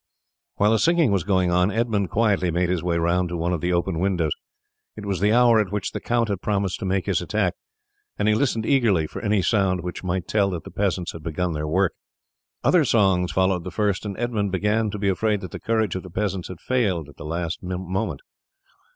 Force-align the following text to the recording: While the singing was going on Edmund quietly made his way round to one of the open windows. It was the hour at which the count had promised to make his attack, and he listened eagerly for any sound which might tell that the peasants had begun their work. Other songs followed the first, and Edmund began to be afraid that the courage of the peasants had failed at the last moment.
While 0.55 0.71
the 0.71 0.79
singing 0.79 1.11
was 1.11 1.23
going 1.23 1.51
on 1.51 1.69
Edmund 1.69 2.09
quietly 2.09 2.49
made 2.49 2.69
his 2.69 2.81
way 2.81 2.97
round 2.97 3.29
to 3.29 3.37
one 3.37 3.53
of 3.53 3.61
the 3.61 3.71
open 3.71 3.99
windows. 3.99 4.31
It 4.97 5.05
was 5.05 5.19
the 5.19 5.31
hour 5.31 5.59
at 5.59 5.71
which 5.71 5.91
the 5.91 5.99
count 5.99 6.27
had 6.27 6.41
promised 6.41 6.79
to 6.79 6.85
make 6.87 7.05
his 7.05 7.21
attack, 7.21 7.53
and 8.17 8.27
he 8.27 8.33
listened 8.33 8.65
eagerly 8.65 9.05
for 9.05 9.21
any 9.21 9.43
sound 9.43 9.81
which 9.81 10.03
might 10.03 10.27
tell 10.27 10.49
that 10.49 10.63
the 10.63 10.71
peasants 10.71 11.11
had 11.11 11.21
begun 11.21 11.53
their 11.53 11.67
work. 11.67 11.93
Other 12.63 12.83
songs 12.83 13.31
followed 13.31 13.63
the 13.63 13.69
first, 13.69 14.03
and 14.03 14.17
Edmund 14.17 14.51
began 14.51 14.89
to 14.89 14.97
be 14.97 15.07
afraid 15.07 15.39
that 15.41 15.51
the 15.51 15.59
courage 15.59 15.93
of 15.93 16.01
the 16.01 16.09
peasants 16.09 16.47
had 16.47 16.59
failed 16.61 17.07
at 17.07 17.17
the 17.17 17.23
last 17.23 17.61
moment. 17.61 18.21